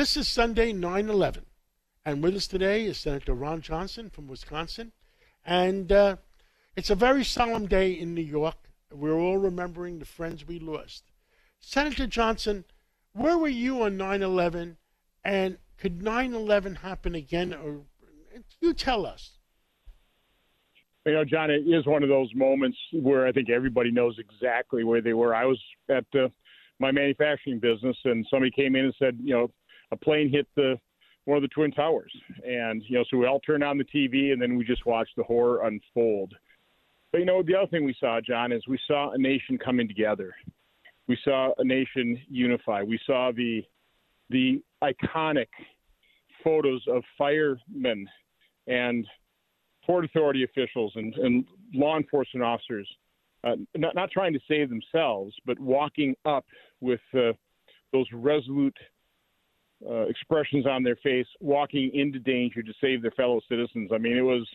This 0.00 0.16
is 0.16 0.28
Sunday, 0.28 0.72
9 0.72 1.10
11. 1.10 1.44
And 2.06 2.22
with 2.22 2.34
us 2.34 2.46
today 2.46 2.86
is 2.86 2.96
Senator 2.96 3.34
Ron 3.34 3.60
Johnson 3.60 4.08
from 4.08 4.28
Wisconsin. 4.28 4.92
And 5.44 5.92
uh, 5.92 6.16
it's 6.74 6.88
a 6.88 6.94
very 6.94 7.22
solemn 7.22 7.66
day 7.66 7.92
in 7.92 8.14
New 8.14 8.22
York. 8.22 8.56
We're 8.90 9.18
all 9.18 9.36
remembering 9.36 9.98
the 9.98 10.06
friends 10.06 10.48
we 10.48 10.58
lost. 10.58 11.04
Senator 11.58 12.06
Johnson, 12.06 12.64
where 13.12 13.36
were 13.36 13.48
you 13.48 13.82
on 13.82 13.98
9 13.98 14.22
11? 14.22 14.78
And 15.22 15.58
could 15.76 16.00
9 16.00 16.32
11 16.32 16.76
happen 16.76 17.14
again? 17.14 17.52
Or 17.52 17.82
you 18.58 18.72
tell 18.72 19.04
us. 19.04 19.32
You 21.04 21.12
know, 21.12 21.26
John, 21.26 21.50
it 21.50 21.68
is 21.68 21.84
one 21.84 22.02
of 22.02 22.08
those 22.08 22.30
moments 22.34 22.78
where 22.94 23.26
I 23.26 23.32
think 23.32 23.50
everybody 23.50 23.90
knows 23.90 24.18
exactly 24.18 24.82
where 24.82 25.02
they 25.02 25.12
were. 25.12 25.34
I 25.34 25.44
was 25.44 25.60
at 25.90 26.06
uh, 26.14 26.28
my 26.78 26.90
manufacturing 26.90 27.60
business, 27.60 27.98
and 28.06 28.26
somebody 28.30 28.50
came 28.50 28.76
in 28.76 28.86
and 28.86 28.94
said, 28.98 29.18
you 29.22 29.34
know, 29.34 29.50
a 29.92 29.96
plane 29.96 30.30
hit 30.30 30.46
the 30.56 30.78
one 31.26 31.36
of 31.36 31.42
the 31.42 31.48
twin 31.48 31.70
towers, 31.70 32.12
and 32.44 32.82
you 32.86 32.98
know, 32.98 33.04
so 33.10 33.16
we 33.16 33.26
all 33.26 33.40
turned 33.40 33.62
on 33.62 33.78
the 33.78 33.84
TV, 33.84 34.32
and 34.32 34.40
then 34.40 34.56
we 34.56 34.64
just 34.64 34.86
watched 34.86 35.14
the 35.16 35.22
horror 35.22 35.66
unfold. 35.66 36.32
But 37.12 37.18
you 37.18 37.24
know, 37.24 37.42
the 37.42 37.56
other 37.56 37.66
thing 37.66 37.84
we 37.84 37.96
saw, 38.00 38.20
John, 38.20 38.52
is 38.52 38.62
we 38.66 38.78
saw 38.86 39.10
a 39.12 39.18
nation 39.18 39.58
coming 39.58 39.86
together. 39.86 40.34
We 41.08 41.18
saw 41.24 41.52
a 41.58 41.64
nation 41.64 42.18
unify. 42.28 42.82
We 42.82 42.98
saw 43.06 43.32
the 43.32 43.62
the 44.30 44.62
iconic 44.82 45.48
photos 46.42 46.82
of 46.88 47.02
firemen 47.18 48.08
and 48.66 49.06
Port 49.84 50.04
Authority 50.04 50.44
officials 50.44 50.92
and, 50.94 51.14
and 51.16 51.44
law 51.74 51.96
enforcement 51.96 52.44
officers, 52.44 52.88
uh, 53.44 53.56
not, 53.76 53.94
not 53.94 54.10
trying 54.10 54.32
to 54.32 54.40
save 54.46 54.68
themselves, 54.68 55.34
but 55.44 55.58
walking 55.58 56.14
up 56.24 56.44
with 56.80 57.00
uh, 57.14 57.32
those 57.92 58.06
resolute 58.12 58.76
uh, 59.88 60.02
expressions 60.02 60.66
on 60.66 60.82
their 60.82 60.96
face, 60.96 61.26
walking 61.40 61.90
into 61.94 62.18
danger 62.18 62.62
to 62.62 62.72
save 62.80 63.02
their 63.02 63.10
fellow 63.12 63.40
citizens. 63.48 63.90
I 63.92 63.98
mean, 63.98 64.16
it 64.16 64.22
was. 64.22 64.46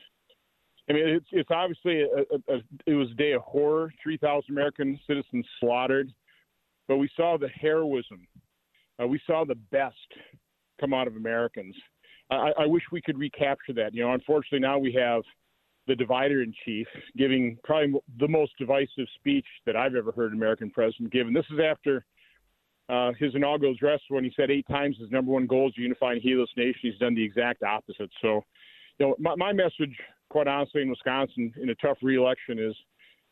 I 0.89 0.93
mean, 0.93 1.07
it's 1.07 1.25
it's 1.31 1.49
obviously 1.51 2.01
a, 2.01 2.05
a, 2.05 2.55
a 2.55 2.61
it 2.85 2.93
was 2.93 3.09
a 3.11 3.15
day 3.15 3.31
of 3.33 3.41
horror. 3.41 3.91
Three 4.01 4.17
thousand 4.17 4.51
American 4.51 4.99
citizens 5.07 5.45
slaughtered, 5.59 6.11
but 6.87 6.97
we 6.97 7.09
saw 7.15 7.37
the 7.37 7.49
heroism. 7.49 8.27
Uh, 9.01 9.07
we 9.07 9.19
saw 9.25 9.43
the 9.45 9.55
best 9.71 9.95
come 10.79 10.93
out 10.93 11.07
of 11.07 11.15
Americans. 11.15 11.75
I, 12.29 12.51
I 12.59 12.65
wish 12.65 12.83
we 12.91 13.01
could 13.01 13.17
recapture 13.17 13.73
that. 13.73 13.93
You 13.93 14.03
know, 14.03 14.13
unfortunately 14.13 14.59
now 14.59 14.77
we 14.77 14.93
have 14.93 15.23
the 15.87 15.95
divider 15.95 16.41
in 16.41 16.53
chief 16.65 16.87
giving 17.15 17.57
probably 17.63 17.99
the 18.19 18.27
most 18.27 18.53
divisive 18.57 19.07
speech 19.15 19.45
that 19.65 19.75
I've 19.75 19.95
ever 19.95 20.11
heard 20.11 20.31
an 20.31 20.37
American 20.37 20.71
president 20.71 21.11
give. 21.11 21.27
And 21.27 21.35
this 21.35 21.45
is 21.51 21.59
after 21.59 22.05
uh, 22.89 23.11
his 23.17 23.33
inaugural 23.33 23.73
address 23.73 23.99
when 24.09 24.23
he 24.23 24.31
said 24.35 24.51
eight 24.51 24.67
times 24.67 24.97
his 24.99 25.09
number 25.11 25.31
one 25.31 25.47
goal 25.47 25.69
is 25.69 25.73
to 25.75 25.81
unify 25.81 26.13
and 26.13 26.21
heal 26.21 26.39
this 26.39 26.49
nation. 26.55 26.79
He's 26.81 26.99
done 26.99 27.15
the 27.15 27.23
exact 27.23 27.63
opposite. 27.63 28.11
So, 28.21 28.41
you 28.99 29.07
know, 29.07 29.15
my, 29.19 29.35
my 29.35 29.53
message, 29.53 29.95
quite 30.29 30.47
honestly, 30.47 30.81
in 30.81 30.89
Wisconsin 30.89 31.53
in 31.61 31.69
a 31.69 31.75
tough 31.75 31.97
reelection 32.01 32.59
is, 32.59 32.75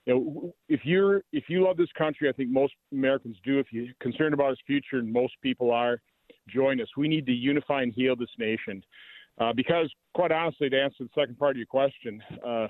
you 0.05 0.13
know, 0.13 0.53
if 0.67 0.81
you're 0.83 1.23
if 1.31 1.45
you 1.47 1.63
love 1.63 1.77
this 1.77 1.91
country, 1.97 2.27
I 2.27 2.33
think 2.33 2.49
most 2.49 2.73
Americans 2.91 3.37
do. 3.45 3.59
If 3.59 3.67
you're 3.71 3.87
concerned 4.01 4.33
about 4.33 4.51
its 4.51 4.61
future, 4.67 4.97
and 4.97 5.11
most 5.11 5.33
people 5.41 5.71
are, 5.71 6.01
join 6.49 6.81
us. 6.81 6.87
We 6.97 7.07
need 7.07 7.25
to 7.27 7.31
unify 7.31 7.83
and 7.83 7.93
heal 7.93 8.15
this 8.15 8.29
nation. 8.37 8.83
Uh, 9.39 9.53
because, 9.53 9.89
quite 10.13 10.31
honestly, 10.31 10.69
to 10.69 10.79
answer 10.79 11.05
the 11.05 11.09
second 11.15 11.39
part 11.39 11.51
of 11.51 11.57
your 11.57 11.65
question, 11.65 12.21
uh, 12.45 12.67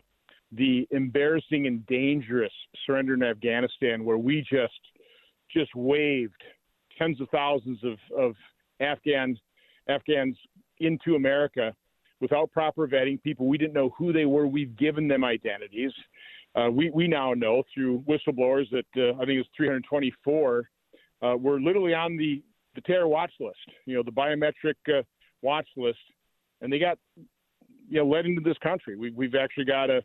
the 0.51 0.87
embarrassing 0.91 1.65
and 1.65 1.85
dangerous 1.87 2.53
surrender 2.85 3.15
in 3.15 3.23
Afghanistan, 3.23 4.05
where 4.05 4.17
we 4.17 4.41
just 4.41 4.73
just 5.51 5.73
waved 5.75 6.41
tens 6.97 7.19
of 7.21 7.29
thousands 7.29 7.79
of, 7.83 7.97
of 8.17 8.35
Afghan 8.79 9.37
Afghans 9.89 10.37
into 10.79 11.15
America 11.15 11.73
without 12.21 12.51
proper 12.51 12.87
vetting, 12.87 13.21
people 13.21 13.47
we 13.47 13.57
didn't 13.57 13.73
know 13.73 13.93
who 13.97 14.13
they 14.13 14.25
were. 14.25 14.47
We've 14.47 14.75
given 14.77 15.07
them 15.07 15.23
identities. 15.23 15.91
Uh, 16.55 16.69
we 16.71 16.89
we 16.91 17.07
now 17.07 17.33
know 17.33 17.63
through 17.73 18.03
whistleblowers 18.07 18.69
that 18.71 18.85
uh, 18.97 19.21
I 19.21 19.25
think 19.25 19.39
it's 19.39 19.49
324 19.57 20.69
uh, 21.21 21.35
were 21.37 21.59
literally 21.59 21.93
on 21.93 22.17
the 22.17 22.41
the 22.75 22.81
terror 22.81 23.07
watch 23.07 23.31
list. 23.39 23.57
You 23.85 23.95
know, 23.95 24.03
the 24.03 24.11
biometric 24.11 24.75
uh, 24.87 25.03
watch 25.41 25.67
list, 25.75 25.99
and 26.61 26.71
they 26.71 26.79
got 26.79 26.97
you 27.89 27.99
know 27.99 28.07
led 28.07 28.25
into 28.25 28.41
this 28.41 28.57
country. 28.59 28.95
We, 28.95 29.11
we've 29.11 29.35
actually 29.35 29.65
got 29.65 29.89
a 29.89 30.03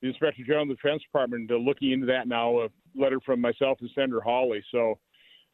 the 0.00 0.08
Inspector 0.08 0.42
General 0.44 0.62
of 0.62 0.68
the 0.68 0.74
Defense 0.74 1.02
Department 1.02 1.50
uh, 1.50 1.54
looking 1.54 1.92
into 1.92 2.06
that 2.06 2.26
now. 2.26 2.62
A 2.62 2.68
letter 2.94 3.20
from 3.24 3.40
myself 3.40 3.78
and 3.80 3.90
Senator 3.94 4.20
Hawley. 4.20 4.62
So 4.72 4.98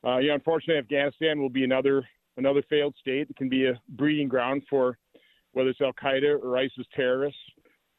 uh, 0.05 0.19
yeah, 0.19 0.35
unfortunately, 0.35 0.79
Afghanistan 0.79 1.41
will 1.41 1.49
be 1.51 1.65
another 1.65 2.07
another 2.37 2.63
failed 2.71 2.95
state. 3.01 3.29
It 3.31 3.37
can 3.37 3.49
be 3.49 3.67
a 3.67 3.81
breeding 3.89 4.29
ground 4.29 4.63
for 4.71 4.97
whether 5.53 5.71
it's 5.71 5.81
Al 5.81 5.93
Qaeda 5.93 6.43
or 6.43 6.57
ISIS 6.57 6.87
terrorists. 6.95 7.41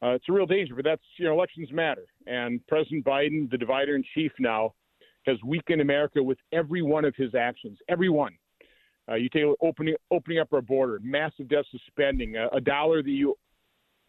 Uh, 0.02 0.10
it's 0.10 0.24
a 0.30 0.32
real 0.32 0.46
danger, 0.46 0.74
but 0.74 0.84
that's 0.84 1.02
you 1.18 1.26
know 1.26 1.34
elections 1.34 1.70
matter, 1.72 2.06
and 2.26 2.66
President 2.68 3.04
Biden, 3.04 3.50
the 3.50 3.58
divider 3.58 3.96
in 3.96 4.04
chief 4.14 4.32
now, 4.38 4.72
has 5.26 5.36
weakened 5.44 5.82
America 5.82 6.22
with 6.22 6.38
every 6.52 6.80
one 6.80 7.04
of 7.04 7.14
his 7.16 7.34
actions. 7.34 7.78
Every 7.88 8.08
one. 8.08 8.32
Uh, 9.10 9.16
you 9.16 9.28
take 9.28 9.44
opening 9.60 9.96
opening 10.10 10.38
up 10.38 10.52
our 10.52 10.62
border, 10.62 11.00
massive 11.02 11.48
deficit 11.48 11.80
spending, 11.88 12.36
uh, 12.36 12.48
a 12.52 12.60
dollar 12.60 13.02
that 13.02 13.10
you 13.10 13.34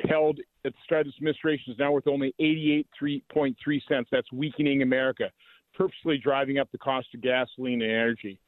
held 0.08 0.40
at 0.64 0.72
the 0.72 0.78
start 0.86 1.02
of 1.02 1.08
this 1.08 1.16
administration 1.18 1.74
is 1.74 1.80
now 1.80 1.92
worth 1.92 2.08
only 2.08 2.34
88.3 2.40 3.54
cents. 3.88 4.10
That's 4.12 4.32
weakening 4.32 4.82
America 4.82 5.30
purposely 5.74 6.18
driving 6.18 6.58
up 6.58 6.72
the 6.72 6.78
cost 6.78 7.08
of 7.14 7.22
gasoline 7.22 7.82
and 7.82 7.92
energy, 7.92 8.40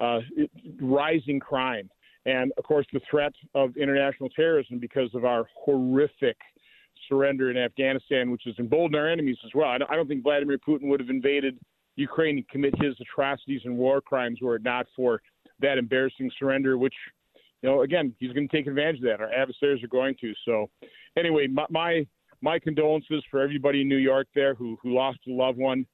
uh, 0.00 0.20
it, 0.36 0.50
rising 0.80 1.40
crime, 1.40 1.88
and 2.26 2.52
of 2.56 2.64
course 2.64 2.86
the 2.92 3.00
threat 3.10 3.32
of 3.54 3.76
international 3.76 4.28
terrorism 4.30 4.78
because 4.78 5.14
of 5.14 5.24
our 5.24 5.46
horrific 5.64 6.36
surrender 7.08 7.50
in 7.50 7.56
Afghanistan, 7.56 8.30
which 8.30 8.42
has 8.44 8.54
emboldened 8.58 8.96
our 8.96 9.08
enemies 9.08 9.38
as 9.44 9.50
well. 9.54 9.68
I 9.68 9.78
don't 9.78 10.08
think 10.08 10.22
Vladimir 10.22 10.58
Putin 10.58 10.88
would 10.88 11.00
have 11.00 11.10
invaded 11.10 11.58
Ukraine 11.96 12.38
and 12.38 12.48
commit 12.48 12.74
his 12.80 12.94
atrocities 13.00 13.62
and 13.64 13.76
war 13.76 14.00
crimes 14.00 14.38
were 14.40 14.56
it 14.56 14.62
not 14.62 14.86
for 14.94 15.20
that 15.60 15.78
embarrassing 15.78 16.30
surrender, 16.38 16.78
which, 16.78 16.94
you 17.62 17.68
know, 17.68 17.82
again, 17.82 18.14
he's 18.18 18.32
going 18.32 18.48
to 18.48 18.56
take 18.56 18.66
advantage 18.68 18.98
of 18.98 19.06
that. 19.06 19.20
Our 19.20 19.32
adversaries 19.32 19.82
are 19.82 19.88
going 19.88 20.14
to. 20.20 20.32
So, 20.44 20.70
anyway, 21.16 21.48
my 21.48 21.66
my, 21.70 22.06
my 22.40 22.58
condolences 22.60 23.24
for 23.30 23.40
everybody 23.40 23.82
in 23.82 23.88
New 23.88 23.96
York 23.96 24.28
there 24.34 24.54
who 24.54 24.78
who 24.82 24.94
lost 24.94 25.18
a 25.26 25.32
loved 25.32 25.58
one. 25.58 25.86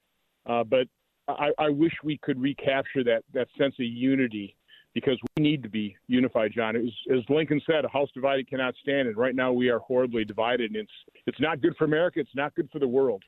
Uh, 0.46 0.64
but 0.64 0.86
I, 1.28 1.50
I 1.58 1.68
wish 1.70 1.92
we 2.02 2.18
could 2.18 2.40
recapture 2.40 3.02
that 3.04 3.24
that 3.32 3.48
sense 3.56 3.74
of 3.74 3.86
unity 3.86 4.56
because 4.94 5.18
we 5.36 5.42
need 5.42 5.62
to 5.62 5.68
be 5.68 5.96
unified, 6.06 6.52
John. 6.54 6.76
As 6.76 7.22
Lincoln 7.28 7.60
said, 7.66 7.84
a 7.84 7.88
house 7.88 8.08
divided 8.14 8.48
cannot 8.48 8.74
stand, 8.80 9.08
and 9.08 9.16
right 9.16 9.34
now 9.34 9.52
we 9.52 9.68
are 9.68 9.80
horribly 9.80 10.24
divided. 10.24 10.70
And 10.70 10.76
it's 10.76 10.92
it's 11.26 11.40
not 11.40 11.60
good 11.60 11.76
for 11.76 11.84
America. 11.84 12.20
It's 12.20 12.34
not 12.34 12.54
good 12.54 12.70
for 12.70 12.78
the 12.78 12.88
world. 12.88 13.22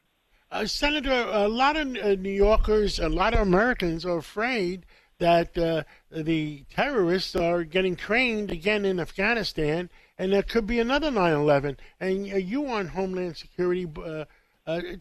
Uh, 0.50 0.64
Senator, 0.66 1.28
a 1.32 1.48
lot 1.48 1.76
of 1.76 1.88
uh, 1.96 2.14
New 2.14 2.30
Yorkers, 2.30 3.00
a 3.00 3.08
lot 3.08 3.34
of 3.34 3.40
Americans 3.40 4.04
are 4.04 4.18
afraid 4.18 4.86
that 5.18 5.58
uh, 5.58 5.82
the 6.10 6.64
terrorists 6.70 7.34
are 7.34 7.64
getting 7.64 7.96
trained 7.96 8.50
again 8.52 8.84
in 8.84 9.00
Afghanistan, 9.00 9.90
and 10.18 10.32
there 10.32 10.44
could 10.44 10.66
be 10.66 10.78
another 10.78 11.10
9/11. 11.10 11.78
And 11.98 12.32
uh, 12.32 12.36
you 12.36 12.68
on 12.68 12.88
Homeland 12.88 13.38
Security, 13.38 13.88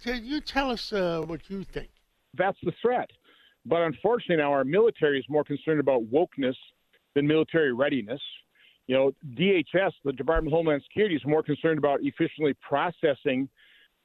you 0.06 0.42
tell 0.42 0.72
us 0.72 0.92
what 0.92 1.50
you 1.50 1.64
think 1.64 1.90
that's 2.38 2.58
the 2.64 2.74
threat. 2.82 3.10
But 3.66 3.82
unfortunately, 3.82 4.38
now 4.38 4.52
our 4.52 4.64
military 4.64 5.20
is 5.20 5.26
more 5.28 5.44
concerned 5.44 5.80
about 5.80 6.04
wokeness 6.12 6.56
than 7.16 7.28
military 7.28 7.74
readiness. 7.74 8.22
You 8.88 8.96
know, 8.96 9.12
DHS, 9.36 9.92
the 10.04 10.14
Department 10.14 10.54
of 10.54 10.58
Homeland 10.58 10.84
Security, 10.88 11.16
is 11.16 11.22
more 11.26 11.42
concerned 11.42 11.80
about 11.80 12.00
efficiently 12.04 12.56
processing 12.68 13.50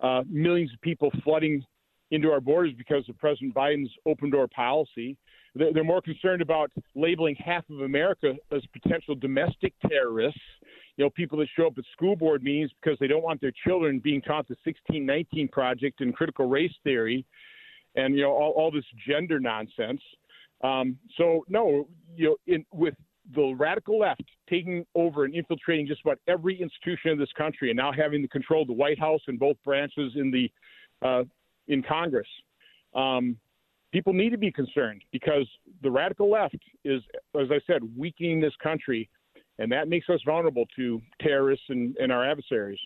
uh, 0.01 0.23
millions 0.29 0.73
of 0.73 0.81
people 0.81 1.11
flooding 1.23 1.63
into 2.11 2.31
our 2.31 2.41
borders 2.41 2.73
because 2.77 3.07
of 3.09 3.19
President 3.19 3.55
Biden's 3.55 3.91
open 4.07 4.31
door 4.31 4.49
policy. 4.49 5.17
They're, 5.55 5.73
they're 5.73 5.85
more 5.85 6.01
concerned 6.01 6.41
about 6.41 6.71
labeling 6.95 7.37
half 7.37 7.69
of 7.69 7.83
America 7.83 8.35
as 8.51 8.63
potential 8.73 9.15
domestic 9.15 9.75
terrorists. 9.87 10.41
You 10.97 11.05
know, 11.05 11.11
people 11.11 11.39
that 11.39 11.49
show 11.57 11.67
up 11.67 11.75
at 11.77 11.85
school 11.93 12.17
board 12.17 12.43
meetings 12.43 12.71
because 12.83 12.99
they 12.99 13.07
don't 13.07 13.23
want 13.23 13.41
their 13.41 13.53
children 13.67 14.01
being 14.01 14.23
taught 14.23 14.49
the 14.49 14.57
1619 14.65 15.49
Project 15.49 16.01
and 16.01 16.15
critical 16.15 16.49
race 16.49 16.75
theory 16.83 17.25
and 17.95 18.15
you 18.15 18.23
know 18.23 18.33
all, 18.33 18.53
all 18.53 18.71
this 18.71 18.85
gender 19.07 19.41
nonsense. 19.41 20.01
Um, 20.63 20.99
so 21.17 21.45
no, 21.49 21.89
you 22.17 22.29
know, 22.29 22.37
in, 22.47 22.65
with 22.73 22.95
the 23.35 23.55
radical 23.55 23.99
left 23.99 24.25
taking 24.49 24.85
over 24.95 25.25
and 25.25 25.35
infiltrating 25.35 25.87
just 25.87 26.01
about 26.03 26.19
every 26.27 26.61
institution 26.61 27.11
of 27.11 27.19
this 27.19 27.33
country, 27.37 27.71
and 27.71 27.77
now 27.77 27.93
having 27.93 28.23
the 28.23 28.29
control 28.29 28.63
of 28.63 28.69
the 28.69 28.75
White 28.75 28.99
House 28.99 29.21
and 29.29 29.39
both 29.39 29.57
branches 29.65 30.13
in 30.17 30.31
the 30.31 30.51
uh, 31.03 31.25
in 31.69 31.83
Congress, 31.83 32.27
um, 32.95 33.37
people 33.93 34.13
need 34.13 34.31
to 34.31 34.39
be 34.39 34.51
concerned 34.51 35.03
because 35.13 35.47
the 35.83 35.91
radical 35.91 36.31
left 36.31 36.57
is, 36.85 37.03
as 37.39 37.49
I 37.51 37.61
said, 37.67 37.83
weakening 37.97 38.41
this 38.41 38.55
country, 38.63 39.09
and 39.59 39.71
that 39.73 39.89
makes 39.89 40.09
us 40.09 40.21
vulnerable 40.25 40.67
to 40.77 41.01
terrorists 41.21 41.67
and, 41.69 41.97
and 41.99 42.11
our 42.11 42.29
adversaries. 42.29 42.81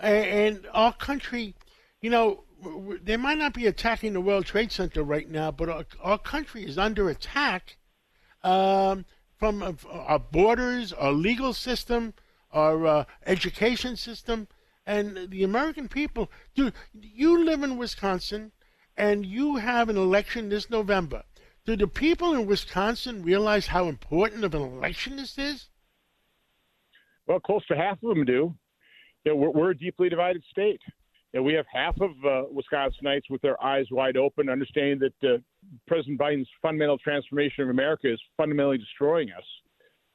And 0.00 0.66
our 0.72 0.92
country, 0.92 1.54
you 2.00 2.10
know, 2.10 2.42
they 3.02 3.16
might 3.16 3.38
not 3.38 3.54
be 3.54 3.66
attacking 3.66 4.12
the 4.12 4.20
World 4.20 4.46
Trade 4.46 4.72
Center 4.72 5.02
right 5.02 5.28
now, 5.28 5.50
but 5.50 5.68
our, 5.68 5.84
our 6.00 6.18
country 6.18 6.64
is 6.64 6.78
under 6.78 7.08
attack 7.08 7.76
um, 8.42 9.04
from 9.36 9.62
uh, 9.62 9.72
our 9.90 10.18
borders, 10.18 10.92
our 10.92 11.12
legal 11.12 11.52
system, 11.52 12.14
our 12.52 12.86
uh, 12.86 13.04
education 13.26 13.96
system, 13.96 14.48
and 14.86 15.30
the 15.30 15.42
American 15.42 15.88
people. 15.88 16.30
Do 16.54 16.72
you 16.92 17.44
live 17.44 17.62
in 17.62 17.78
Wisconsin, 17.78 18.52
and 18.96 19.26
you 19.26 19.56
have 19.56 19.88
an 19.88 19.96
election 19.96 20.48
this 20.48 20.70
November? 20.70 21.24
Do 21.64 21.76
the 21.76 21.86
people 21.86 22.34
in 22.34 22.46
Wisconsin 22.46 23.22
realize 23.22 23.68
how 23.68 23.86
important 23.86 24.44
of 24.44 24.54
an 24.54 24.62
election 24.62 25.16
this 25.16 25.38
is? 25.38 25.68
Well, 27.26 27.40
close 27.40 27.64
to 27.66 27.76
half 27.76 28.02
of 28.02 28.14
them 28.16 28.24
do. 28.24 28.54
We're, 29.24 29.50
we're 29.50 29.70
a 29.70 29.78
deeply 29.78 30.08
divided 30.08 30.42
state. 30.50 30.80
You 31.32 31.40
know, 31.40 31.44
we 31.44 31.54
have 31.54 31.66
half 31.72 31.98
of 32.00 32.10
uh, 32.24 32.44
Wisconsinites 32.52 33.30
with 33.30 33.40
their 33.40 33.62
eyes 33.62 33.86
wide 33.90 34.16
open, 34.16 34.48
understanding 34.50 34.98
that 34.98 35.34
uh, 35.34 35.38
President 35.86 36.18
Biden's 36.18 36.48
fundamental 36.60 36.98
transformation 36.98 37.64
of 37.64 37.70
America 37.70 38.12
is 38.12 38.20
fundamentally 38.36 38.78
destroying 38.78 39.30
us. 39.30 39.44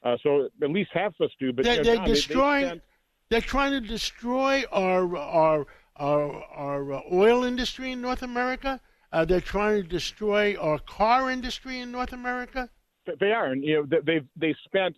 Uh, 0.04 0.16
so 0.22 0.48
at 0.62 0.70
least 0.70 0.92
half 0.94 1.14
of 1.20 1.26
us 1.26 1.32
do. 1.40 1.52
But 1.52 1.66
you 1.66 1.78
know, 1.78 1.84
they're 1.84 1.96
John, 1.96 2.04
they- 2.06 2.10
they 2.12 2.16
destroying. 2.16 2.82
They're 3.30 3.42
trying 3.42 3.72
to 3.74 3.82
destroy 3.82 4.64
our 4.72 5.18
our 5.18 5.66
our, 5.98 6.44
our 6.54 7.04
oil 7.12 7.44
industry 7.44 7.92
in 7.92 8.02
North 8.02 8.22
America. 8.22 8.80
Uh, 9.12 9.26
they're 9.26 9.42
trying 9.42 9.82
to 9.82 9.88
destroy 9.88 10.56
our 10.56 10.80
car 10.80 11.32
industry 11.32 11.80
in 11.80 11.92
North 11.92 12.14
America. 12.14 12.70
They 13.20 13.32
are, 13.32 13.48
and 13.48 13.64
you 13.64 13.86
know 13.90 14.00
they've 14.06 14.26
they 14.38 14.56
spent 14.64 14.96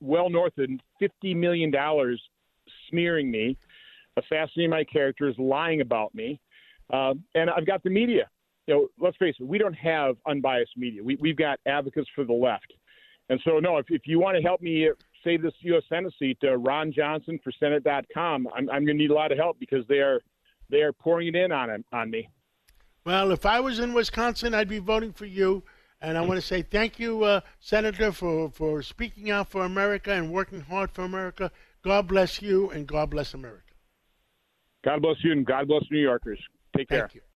well 0.00 0.28
north 0.28 0.58
of 0.58 0.68
fifty 0.98 1.32
million 1.32 1.70
dollars 1.70 2.20
smearing 2.90 3.30
me, 3.30 3.56
assassinating 4.24 4.70
my 4.70 4.84
characters, 4.84 5.34
lying 5.38 5.80
about 5.80 6.14
me, 6.14 6.40
um, 6.92 7.22
and 7.34 7.50
I've 7.50 7.66
got 7.66 7.82
the 7.82 7.90
media. 7.90 8.28
You 8.66 8.74
know, 8.74 8.88
let's 8.98 9.16
face 9.16 9.34
it, 9.40 9.46
we 9.46 9.58
don't 9.58 9.74
have 9.74 10.16
unbiased 10.28 10.72
media. 10.76 11.02
We, 11.02 11.16
we've 11.20 11.36
got 11.36 11.58
advocates 11.66 12.08
for 12.14 12.24
the 12.24 12.32
left, 12.32 12.72
and 13.28 13.40
so 13.44 13.58
no, 13.58 13.78
if, 13.78 13.86
if 13.88 14.02
you 14.06 14.20
want 14.20 14.36
to 14.36 14.42
help 14.42 14.60
me 14.60 14.88
uh, 14.88 14.92
save 15.24 15.42
this 15.42 15.54
U.S. 15.60 15.82
Senate 15.88 16.12
seat, 16.18 16.38
uh, 16.44 16.56
Ron 16.56 16.92
Johnson 16.92 17.38
for 17.42 17.52
Senate.com, 17.58 18.48
I'm, 18.54 18.70
I'm 18.70 18.84
going 18.84 18.98
to 18.98 19.02
need 19.02 19.10
a 19.10 19.14
lot 19.14 19.32
of 19.32 19.38
help 19.38 19.58
because 19.58 19.84
they 19.88 19.98
are 19.98 20.20
they 20.68 20.82
are 20.82 20.92
pouring 20.92 21.28
it 21.28 21.36
in 21.36 21.52
on 21.52 21.84
on 21.92 22.10
me. 22.10 22.28
Well, 23.04 23.32
if 23.32 23.46
I 23.46 23.60
was 23.60 23.78
in 23.78 23.94
Wisconsin, 23.94 24.54
I'd 24.54 24.68
be 24.68 24.78
voting 24.78 25.12
for 25.12 25.26
you. 25.26 25.64
And 26.02 26.16
I 26.16 26.22
want 26.22 26.40
to 26.40 26.46
say 26.46 26.62
thank 26.62 26.98
you, 26.98 27.24
uh, 27.24 27.40
Senator, 27.60 28.12
for, 28.12 28.50
for 28.50 28.82
speaking 28.82 29.30
out 29.30 29.50
for 29.50 29.64
America 29.64 30.12
and 30.12 30.32
working 30.32 30.60
hard 30.60 30.90
for 30.90 31.02
America. 31.02 31.50
God 31.82 32.08
bless 32.08 32.40
you 32.40 32.70
and 32.70 32.86
God 32.86 33.10
bless 33.10 33.34
America. 33.34 33.69
God 34.84 35.02
bless 35.02 35.16
you 35.22 35.32
and 35.32 35.44
God 35.44 35.68
bless 35.68 35.84
New 35.90 36.00
Yorkers. 36.00 36.38
Take 36.76 36.88
care. 36.88 37.00
Thank 37.00 37.16
you. 37.16 37.20